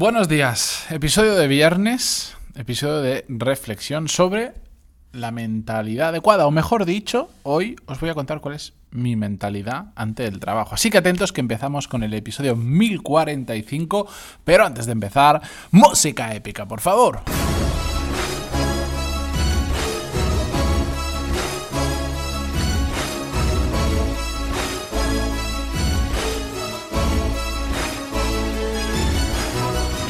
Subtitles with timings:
[0.00, 4.52] Buenos días, episodio de viernes, episodio de reflexión sobre
[5.10, 9.86] la mentalidad adecuada, o mejor dicho, hoy os voy a contar cuál es mi mentalidad
[9.96, 10.76] ante el trabajo.
[10.76, 14.06] Así que atentos que empezamos con el episodio 1045,
[14.44, 15.42] pero antes de empezar,
[15.72, 17.22] música épica, por favor.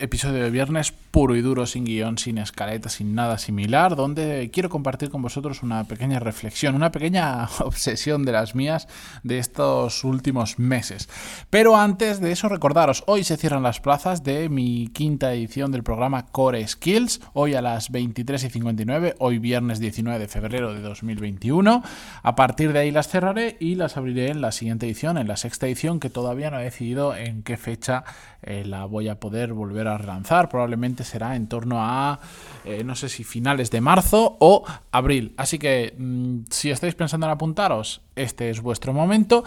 [0.00, 4.70] episodio de viernes puro y duro, sin guion, sin escaleta, sin nada similar, donde quiero
[4.70, 8.88] compartir con vosotros una pequeña reflexión, una pequeña obsesión de las mías
[9.22, 11.08] de estos últimos meses.
[11.50, 15.82] Pero antes de eso, recordaros, hoy se cierran las plazas de mi quinta edición del
[15.82, 20.80] programa Core Skills, hoy a las 23 y 59, hoy viernes 19 de febrero de
[20.80, 21.82] 2021.
[22.22, 25.36] A partir de ahí las cerraré y las abriré en la siguiente edición, en la
[25.36, 28.04] sexta edición, que todavía no he decidido en qué fecha
[28.42, 30.48] eh, la voy a poder volver a relanzar.
[30.48, 32.20] Probablemente será en torno a,
[32.64, 35.34] eh, no sé si finales de marzo o abril.
[35.36, 39.44] Así que mm, si estáis pensando en apuntaros, este es vuestro momento.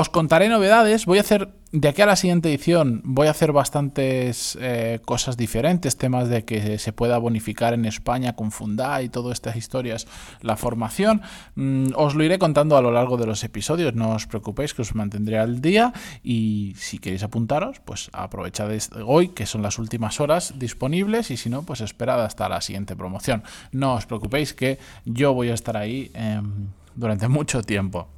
[0.00, 1.04] Os contaré novedades.
[1.04, 5.36] Voy a hacer de aquí a la siguiente edición voy a hacer bastantes eh, cosas
[5.36, 10.08] diferentes, temas de que se pueda bonificar en España con Funda y todas estas historias,
[10.40, 11.20] la formación.
[11.56, 14.80] Mm, os lo iré contando a lo largo de los episodios, no os preocupéis que
[14.80, 18.70] os mantendré al día y si queréis apuntaros, pues aprovechad
[19.04, 22.96] hoy, que son las últimas horas disponibles y si no, pues esperad hasta la siguiente
[22.96, 23.44] promoción.
[23.70, 28.08] No os preocupéis que yo voy a estar ahí em, durante mucho tiempo.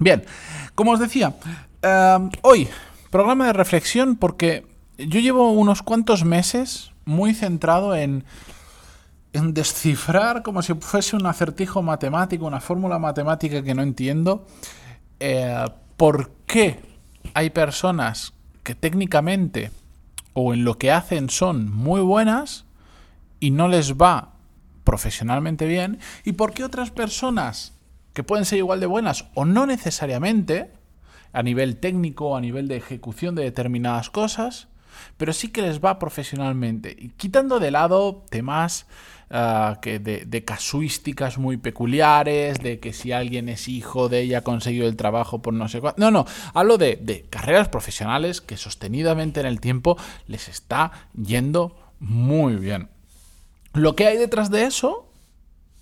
[0.00, 0.24] Bien,
[0.74, 1.36] como os decía,
[1.82, 2.68] Em, hoy,
[3.10, 4.66] programa de reflexión porque
[4.98, 8.24] yo llevo unos cuantos meses muy centrado en,
[9.32, 14.46] en descifrar como si fuese un acertijo matemático, una fórmula matemática que no entiendo,
[15.20, 15.64] eh,
[15.96, 16.80] por qué
[17.32, 19.70] hay personas que técnicamente
[20.34, 22.66] o en lo que hacen son muy buenas
[23.40, 24.34] y no les va
[24.84, 27.74] profesionalmente bien, y por qué otras personas
[28.20, 30.70] que pueden ser igual de buenas o no necesariamente,
[31.32, 34.68] a nivel técnico, a nivel de ejecución de determinadas cosas,
[35.16, 36.94] pero sí que les va profesionalmente.
[36.98, 38.86] Y quitando de lado temas
[39.30, 44.44] ah, que de, casuísticas muy peculiares, de que si alguien es hijo de ella ha
[44.44, 45.98] conseguido el trabajo por no sé cuánto.
[45.98, 51.74] No, no, hablo de, de carreras profesionales que sostenidamente en el tiempo les está yendo
[52.00, 52.90] muy bien.
[53.72, 55.09] Lo que hay detrás de eso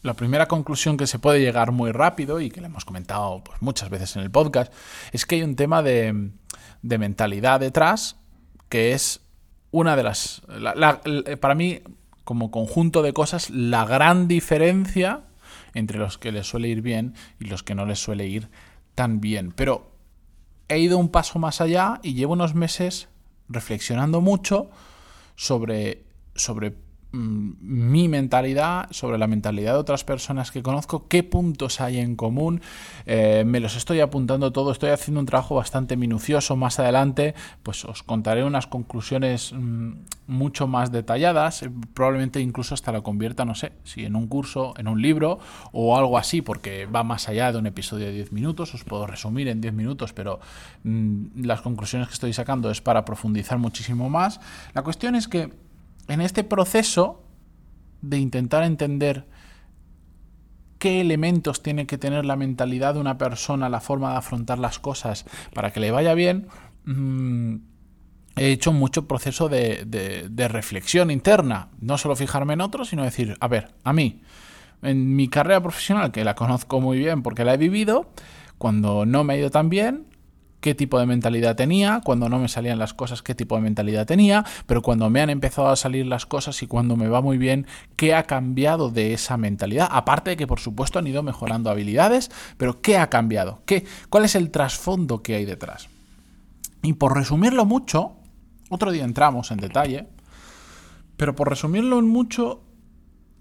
[0.03, 3.61] la primera conclusión que se puede llegar muy rápido y que le hemos comentado pues,
[3.61, 4.73] muchas veces en el podcast
[5.13, 6.31] es que hay un tema de,
[6.83, 8.17] mentalidad detrás
[8.69, 9.21] que es
[9.71, 10.43] una de las,
[11.41, 11.81] para mí,
[12.25, 15.25] como conjunto de cosas, la gran diferencia
[15.75, 18.49] entre los que les suele ir bien y los que no les suele ir
[18.95, 19.53] tan bien.
[19.53, 19.91] Pero
[20.69, 23.09] he ido un paso más allá y llevo unos meses
[23.49, 24.71] reflexionando mucho
[25.37, 26.05] sobre,
[26.35, 26.75] sobre
[27.11, 32.61] mi mentalidad, sobre la mentalidad de otras personas que conozco, qué puntos hay en común.
[33.07, 36.55] Eh, me los estoy apuntando todo, estoy haciendo un trabajo bastante minucioso.
[36.57, 39.93] Más adelante, pues os contaré unas conclusiones mm,
[40.27, 41.63] mucho más detalladas.
[41.63, 45.39] Eh, probablemente incluso hasta lo convierta, no sé, si en un curso, en un libro
[45.73, 48.75] o algo así, porque va más allá de un episodio de 10 minutos.
[48.75, 50.41] Os puedo resumir en 10 minutos, pero
[50.85, 54.41] mm, las conclusiones que estoy sacando es para profundizar muchísimo más.
[54.75, 55.68] La cuestión es que
[56.09, 57.23] en este proceso
[58.03, 59.27] de intentar entender
[60.79, 64.79] qué elementos tiene que tener la mentalidad de una persona, la forma de afrontar las
[64.79, 65.25] cosas
[65.55, 66.49] para que le vaya bien,
[66.85, 67.57] mm,
[68.37, 71.71] he hecho mucho proceso de, de, reflexión interna.
[71.81, 74.23] No solo fijarme en otros, sino decir, a ver, a mí,
[74.83, 78.13] en mi carrera profesional, que la conozco muy bien porque la he vivido,
[78.57, 80.07] cuando no me ha ido tan bien,
[80.61, 84.07] qué tipo de mentalidad tenía, cuando no me salían las cosas, qué tipo de mentalidad
[84.07, 87.39] tenía, pero cuando me han empezado a salir las cosas y cuando me va muy
[87.39, 89.89] bien, qué ha cambiado de esa mentalidad.
[89.91, 93.63] Aparte de que, por supuesto, han ido mejorando habilidades, pero ¿qué ha cambiado?
[93.67, 95.89] ¿Qué, ¿Cuál es el trasfondo que hay detrás?
[96.83, 98.17] Y por resumirlo mucho,
[98.71, 100.09] otro día entramos en detalle,
[101.17, 102.63] pero por resumirlo en mucho,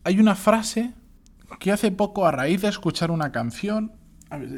[0.04, 0.94] hay una frase
[1.60, 3.94] que hace poco, a raíz de escuchar una canción,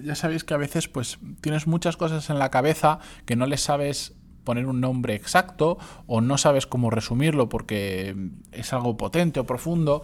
[0.04, 3.62] ya sabéis que a veces pues tienes muchas cosas en la cabeza que no les
[3.62, 5.78] sabes poner un nombre exacto
[6.08, 8.16] o no sabes cómo resumirlo porque
[8.52, 10.02] es algo potente o profundo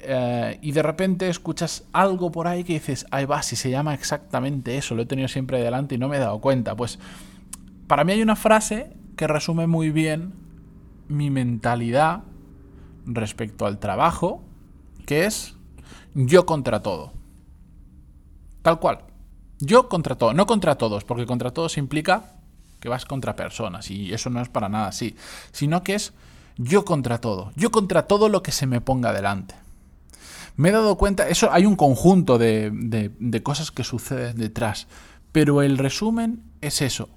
[0.00, 3.94] eh, y de repente escuchas algo por ahí que dices, ahí va, si se llama
[3.94, 6.76] exactamente eso, lo he tenido siempre delante y no me he dado cuenta.
[6.76, 6.98] Pues
[7.86, 10.34] para mí hay una frase que resume muy bien
[11.08, 12.22] mi mentalidad
[13.06, 14.44] respecto al trabajo,
[15.06, 15.56] que es
[16.14, 17.17] yo contra todo.
[18.62, 19.00] Tal cual.
[19.60, 22.34] Yo contra todo, no contra todos, porque contra todos implica
[22.80, 25.16] que vas contra personas y eso no es para nada así,
[25.50, 26.12] sino que es
[26.56, 29.54] yo contra todo, yo contra todo lo que se me ponga delante.
[30.56, 34.88] Me he dado cuenta, eso hay un conjunto de, de cosas que suceden detrás,
[35.32, 37.08] pero el resumen es eso.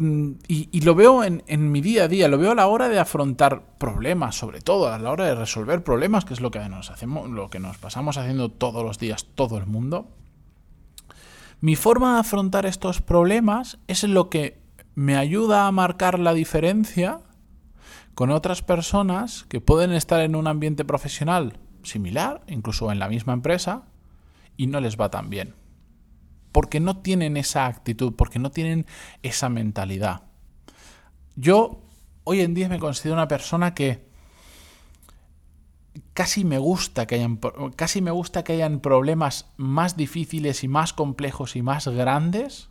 [0.00, 2.88] Mm, y, lo veo en, en, mi día a día, lo veo a la hora
[2.88, 6.60] de afrontar problemas, sobre todo a la hora de resolver problemas, que es lo que
[6.68, 10.08] nos hacemos, lo que nos pasamos haciendo todos los días, todo el mundo.
[11.60, 14.60] Mi forma de afrontar estos problemas es lo que
[14.94, 17.18] me ayuda a marcar la diferencia
[18.14, 23.32] con otras personas que pueden estar en un ambiente profesional similar, incluso en la misma
[23.32, 23.82] empresa,
[24.56, 25.54] y no les va tan bien
[26.58, 28.84] porque no tienen esa actitud, porque no tienen
[29.22, 30.22] esa mentalidad.
[31.36, 31.84] Yo
[32.24, 34.08] hoy en día me considero una persona que
[36.14, 37.38] casi me gusta que hayan
[37.76, 42.70] casi me gusta que hayan problemas más difíciles y más complejos y más grandes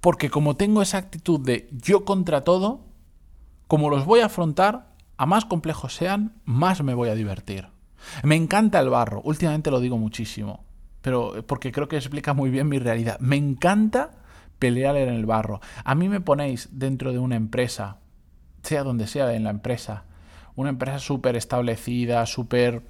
[0.00, 2.80] porque como tengo esa actitud de yo contra todo,
[3.68, 7.68] como los voy a afrontar, a más complejos sean, más me voy a divertir.
[8.22, 10.71] Me encanta el barro, últimamente lo digo muchísimo
[11.02, 13.18] pero eh, porque creo que explica muy bien mi realidad.
[13.20, 14.12] Me encanta
[14.58, 15.60] pelear en el barro.
[15.84, 17.98] A mí me ponéis dentro de una empresa,
[18.62, 20.04] sea donde sea en la empresa,
[20.54, 22.82] una empresa súper establecida, súper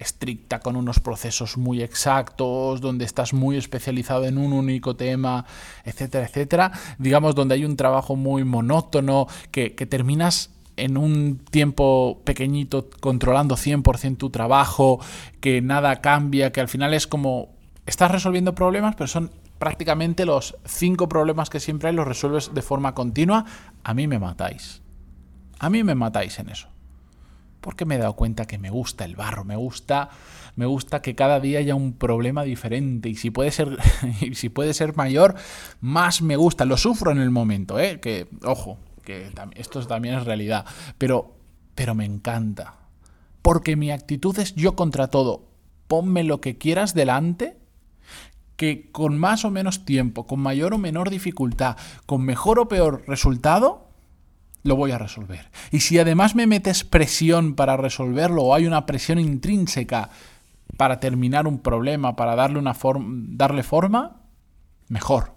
[0.00, 5.44] estricta, con unos procesos muy exactos, donde estás muy especializado en un único tema,
[5.84, 6.72] etcétera, etcétera.
[6.98, 13.56] Digamos, donde hay un trabajo muy monótono, que, que terminas en un tiempo pequeñito controlando
[13.56, 15.00] 100% tu trabajo,
[15.40, 17.59] que nada cambia, que al final es como
[17.90, 22.62] estás resolviendo problemas, pero son prácticamente los cinco problemas que siempre hay, los resuelves de
[22.62, 23.44] forma continua,
[23.82, 24.80] a mí me matáis.
[25.58, 26.68] A mí me matáis en eso.
[27.60, 30.08] Porque me he dado cuenta que me gusta el barro, me gusta,
[30.56, 33.76] me gusta que cada día haya un problema diferente y si puede ser,
[34.34, 35.34] si puede ser mayor,
[35.80, 36.64] más me gusta.
[36.64, 38.00] Lo sufro en el momento, ¿eh?
[38.00, 40.64] que ojo, que esto también es realidad,
[40.96, 41.34] pero,
[41.74, 42.76] pero me encanta.
[43.42, 45.48] Porque mi actitud es yo contra todo.
[45.86, 47.59] Ponme lo que quieras delante
[48.60, 53.02] que con más o menos tiempo, con mayor o menor dificultad, con mejor o peor
[53.06, 53.88] resultado,
[54.64, 55.48] lo voy a resolver.
[55.70, 60.10] Y si además me metes presión para resolverlo o hay una presión intrínseca
[60.76, 62.76] para terminar un problema, para darle, una
[63.08, 64.20] darle forma,
[64.88, 65.32] mejor.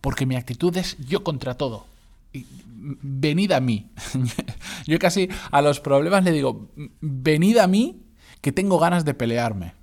[0.00, 1.86] Porque mi actitud es yo contra todo.
[2.32, 3.92] venid a mí.
[4.88, 6.68] yo casi a los problemas le digo,
[7.00, 8.02] venid a mí
[8.40, 9.79] que tengo ganas de pelearme.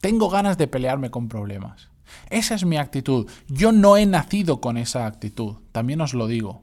[0.00, 1.88] Tengo ganas de pelearme con problemas.
[2.30, 3.28] Esa es mi actitud.
[3.48, 6.62] Yo no he nacido con esa actitud, también os lo digo.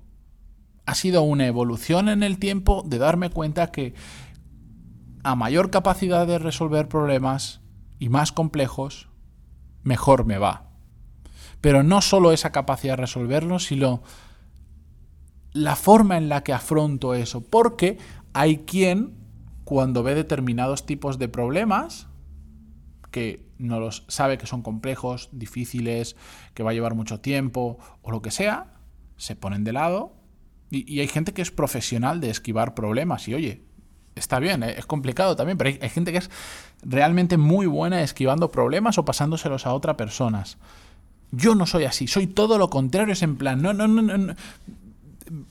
[0.86, 3.94] Ha sido una evolución en el tiempo de darme cuenta que
[5.24, 7.62] a mayor capacidad de resolver problemas
[7.98, 9.10] y más complejos,
[9.82, 10.70] mejor me va.
[11.62, 14.04] Pero no solo esa capacidad de resolverlos, sino
[15.52, 17.42] la forma en la que afronto eso.
[17.42, 17.98] Porque
[18.34, 19.16] hay quien,
[19.64, 22.08] cuando ve determinados tipos de problemas,
[23.16, 26.18] que no los sabe que son complejos, difíciles,
[26.54, 28.74] que va a llevar mucho tiempo o lo que sea,
[29.16, 30.18] se ponen de lado.
[30.70, 33.62] Y, hay gente que es profesional de esquivar problemas y oye,
[34.16, 34.76] está bien, ¿eh?
[34.78, 36.30] es complicado también, pero hay, gente que es
[36.84, 40.58] realmente muy buena esquivando problemas o pasándoselos a otras personas.
[41.32, 44.36] Yo no soy así, soy todo lo contrario, es en plan, no, no, no, no,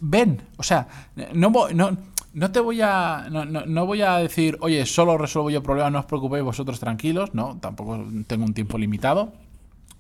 [0.01, 0.87] ven, o sea,
[1.33, 1.97] no, no,
[2.35, 3.29] no te voy a.
[3.31, 7.33] No, voy a decir, oye, solo resuelvo yo problemas, no os preocupéis vosotros tranquilos.
[7.33, 9.33] No, tampoco tengo un tiempo limitado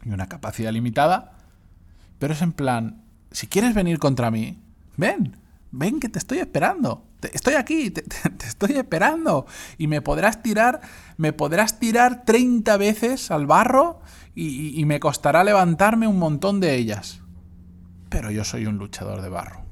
[0.04, 1.38] y una capacidad limitada.
[2.18, 4.58] Pero es en plan, si quieres venir contra mí,
[4.96, 5.36] ven,
[5.70, 7.04] ven que te estoy esperando.
[7.32, 8.04] estoy aquí, te,
[8.44, 9.46] estoy esperando.
[9.78, 10.80] Y me podrás tirar,
[11.16, 14.00] me podrás tirar 30 veces al barro
[14.34, 17.20] y me costará levantarme un montón de ellas.
[18.08, 19.62] Pero yo soy un luchador de barro.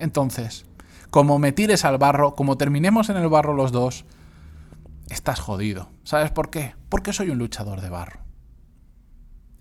[0.00, 0.64] Entonces,
[1.10, 4.04] como me tires al barro, como terminemos en el barro los dos,
[5.08, 5.90] estás jodido.
[6.04, 6.74] ¿Sabes por qué?
[6.88, 8.20] Porque soy un luchador de barro.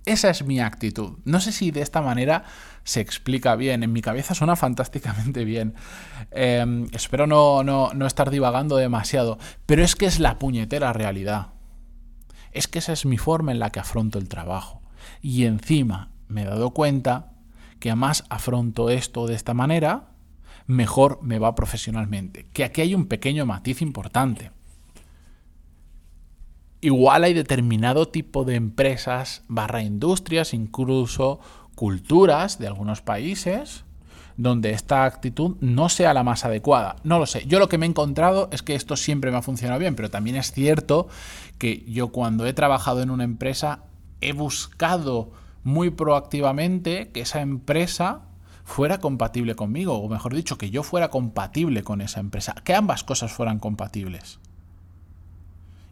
[0.06, 1.18] Esa es mi actitud.
[1.26, 2.46] No sé si de esta manera
[2.86, 3.84] se explica bien.
[3.84, 5.76] En mi cabeza suena fantásticamente bien.
[6.32, 9.38] Em, espero no, no estar divagando demasiado.
[9.66, 11.48] Pero es que es la puñetera realidad.
[12.54, 14.82] Es que esa es mi forma en la que afronto el trabajo.
[15.22, 17.34] Y encima me he dado cuenta
[17.80, 20.12] que además afronto esto de esta manera,
[20.68, 22.46] mejor me va profesionalmente.
[22.54, 24.52] Que aquí hay un pequeño matiz importante.
[26.82, 31.40] Igual hay determinado tipo de empresas barra industrias, incluso
[31.74, 33.84] culturas de algunos países,
[34.36, 36.98] donde esta actitud no sea la más adecuada.
[37.04, 37.46] No lo sé.
[37.48, 40.12] Yo lo que me he encontrado es que esto siempre me ha funcionado bien, pero
[40.12, 41.08] también es cierto
[41.58, 43.84] que yo cuando he trabajado en una empresa
[44.22, 45.32] he buscado
[45.64, 48.22] muy proactivamente que esa empresa
[48.68, 53.06] fuera compatible conmigo, o mejor dicho, que yo fuera compatible con esa empresa, que ambas
[53.06, 54.40] cosas fueran compatibles.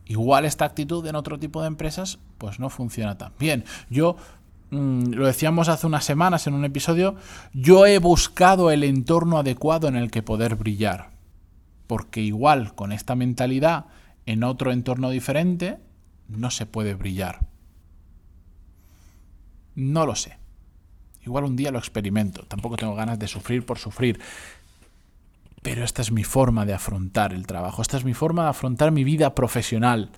[0.05, 3.63] Igual esta actitud en otro tipo de empresas pues no funciona tan bien.
[3.89, 4.17] Yo
[4.72, 7.15] mm, lo decíamos hace unas semanas en un episodio,
[7.53, 11.12] yo he buscado el entorno adecuado en el que poder brillar.
[11.88, 13.86] Porque igual con esta mentalidad
[14.25, 15.79] en otro entorno diferente
[16.27, 17.39] no se puede brillar.
[19.75, 20.44] No lo sé.
[21.25, 24.20] Igual un día lo experimento, tampoco tengo ganas de sufrir por sufrir.
[25.62, 28.91] Pero esta es mi forma de afrontar el trabajo, esta es mi forma de afrontar
[28.91, 30.12] mi vida profesional.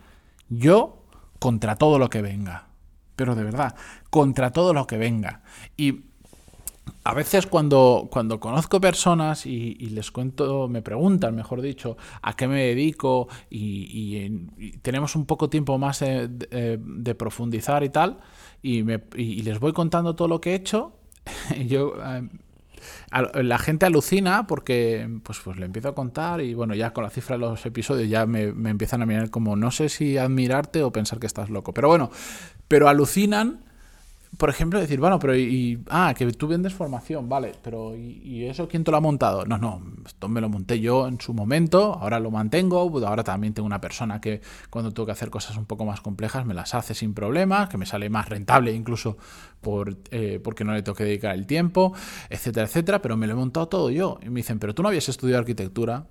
[0.50, 1.04] Yo
[1.40, 2.68] contra todo lo que venga.
[3.16, 3.76] Pero de verdad,
[4.10, 5.42] contra todo lo que venga.
[5.76, 6.02] Y
[7.04, 12.48] a veces cuando, cuando conozco personas y, les cuento, me preguntan, mejor dicho, a qué
[12.48, 14.30] me dedico y,
[14.82, 16.28] tenemos un poco tiempo más de,
[16.80, 18.20] de profundizar y tal,
[18.62, 20.97] me, y les voy contando todo lo que he hecho,
[21.68, 22.28] yo eh,
[23.44, 27.10] la gente alucina porque pues, pues le empiezo a contar y bueno, ya con la
[27.10, 30.84] cifra de los episodios ya me, me, empiezan a mirar como no sé si admirarte
[30.84, 31.74] o pensar que estás loco.
[31.74, 32.12] Pero bueno,
[32.68, 33.67] pero alucinan
[34.38, 38.68] por ejemplo, decir, bueno, pero y, ah, que tú vendes formación, vale, pero ¿y, eso
[38.68, 39.46] quién te lo ha montado?
[39.46, 43.54] No, no, esto me lo monté yo en su momento, ahora lo mantengo, ahora también
[43.54, 46.76] tengo una persona que cuando tengo que hacer cosas un poco más complejas me las
[46.76, 49.18] hace sin problemas, que me sale más rentable incluso
[49.62, 51.94] por, eh, porque no le tengo que dedicar el tiempo,
[52.30, 54.20] etcétera, etcétera, pero me lo he montado todo yo.
[54.22, 56.06] Y me dicen, pero tú no habías estudiado arquitectura.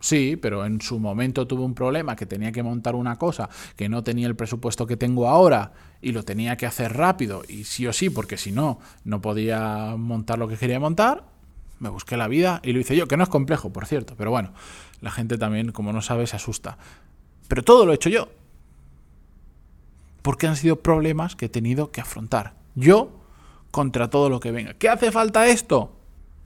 [0.00, 3.88] Sí, pero en su momento tuve un problema que tenía que montar una cosa que
[3.88, 7.86] no tenía el presupuesto que tengo ahora y lo tenía que hacer rápido y sí
[7.86, 11.24] o sí, porque si no, no podía montar lo que quería montar.
[11.80, 14.30] Me busqué la vida y lo hice yo, que no es complejo, por cierto, pero
[14.30, 14.52] bueno,
[15.00, 16.78] la gente también, como no sabe, se asusta.
[17.48, 18.28] Pero todo lo he hecho yo.
[20.22, 22.54] Porque han sido problemas que he tenido que afrontar.
[22.74, 23.10] Yo
[23.70, 24.74] contra todo lo que venga.
[24.74, 25.97] ¿Qué hace falta esto?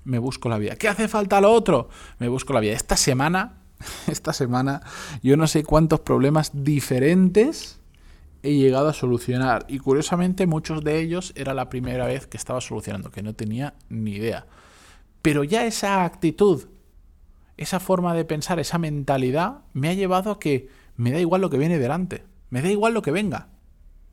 [0.04, 0.76] Me busco la vida.
[0.76, 1.88] ¿Qué hace falta lo otro?
[2.18, 2.73] Me busco la vida.
[2.73, 3.59] Esta semana,
[4.06, 4.82] esta semana,
[5.23, 7.78] yo no sé cuántos problemas diferentes
[8.42, 9.64] he llegado a solucionar.
[9.68, 13.75] Y curiosamente, muchos de ellos era la primera vez que estaba solucionando, que no tenía
[13.88, 14.47] ni idea.
[15.23, 16.66] Pero ya esa actitud,
[17.56, 21.50] esa forma de pensar, esa mentalidad, me ha llevado a que me da igual lo
[21.50, 22.25] que viene delante.
[22.50, 23.49] Me da igual lo que venga.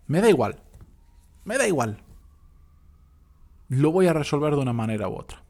[0.07, 0.61] Me da igual.
[1.43, 1.97] Me da igual.
[3.67, 5.43] Lo voy a resolver de una manera u otra.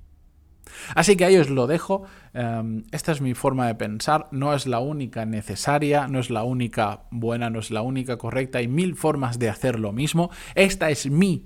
[0.95, 2.03] Así que ahí os lo dejo.
[2.33, 4.27] Em, esta es mi forma de pensar.
[4.31, 8.59] No es la única necesaria, no es la única buena, no es la única correcta.
[8.59, 10.29] Hay mil formas de hacer lo mismo.
[10.55, 11.45] Esta es mi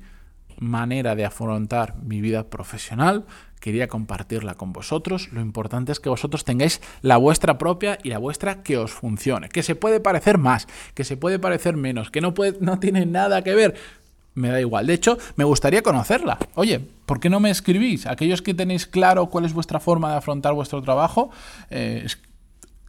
[0.59, 3.25] manera de afrontar mi vida profesional.
[3.59, 5.31] Quería compartirla con vosotros.
[5.31, 9.47] Lo importante es que vosotros tengáis la vuestra propia y la vuestra que os funcione.
[9.49, 13.05] Que se puede parecer más, que se puede parecer menos, que no, puede, no tiene
[13.05, 13.75] nada que ver
[14.35, 14.87] me da igual.
[14.87, 16.37] De hecho, me gustaría conocerla.
[16.55, 18.05] Oye, ¿por qué no me escribís?
[18.07, 21.29] Aquellos que tenéis claro cuál es vuestra forma de afrontar vuestro trabajo,
[21.69, 22.07] eh,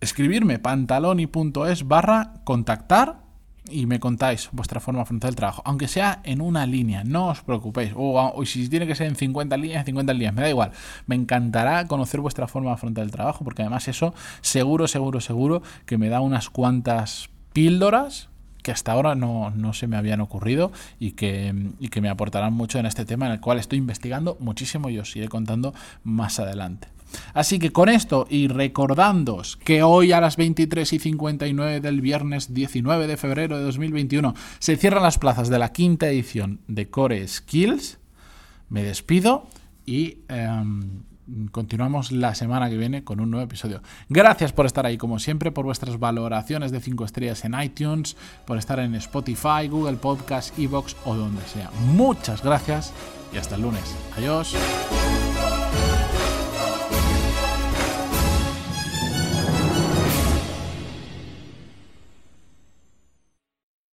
[0.01, 3.25] escribirme pantaloni.es barra contactar
[3.71, 5.63] y me contáis vuestra forma de afrontar el trabajo.
[5.65, 7.93] Aunque sea en una línea, no os preocupéis.
[7.97, 10.73] O, si tiene que ser en 50 líneas, 50 líneas, me da igual.
[11.07, 15.63] Me encantará conocer vuestra forma de afrontar el trabajo, porque además eso seguro, seguro, seguro
[15.87, 18.29] que me da unas cuantas píldoras
[18.65, 21.55] que hasta ahora no, se me habían ocurrido y que,
[21.91, 25.15] que me aportarán mucho en este tema en el cual estoy investigando muchísimo y os
[25.15, 26.89] iré contando más adelante.
[27.35, 32.55] Así que con esto y recordándoos que hoy a las 23 y 59 del viernes
[32.55, 37.29] 19 de febrero de 2021 se cierran las plazas de la quinta edición de Core
[37.29, 37.99] Skills,
[38.71, 39.47] me despido
[39.85, 41.03] y em,
[41.51, 43.83] continuamos la semana que viene con un nuevo episodio.
[44.09, 48.17] Gracias por estar ahí, como siempre, por vuestras valoraciones de 5 estrellas en iTunes,
[48.47, 51.71] por estar en Spotify, Google Podcast, Evox o donde sea.
[51.93, 52.93] Muchas gracias
[53.33, 53.95] y hasta el lunes.
[54.17, 54.55] Adiós.